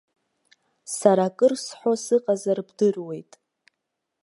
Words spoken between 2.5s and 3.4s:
бдыруеит.